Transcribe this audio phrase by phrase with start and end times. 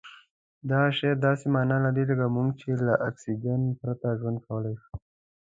[0.69, 4.91] دا شعار داسې مانا لري لکه موږ چې له اکسجن پرته ژوند کولای شو.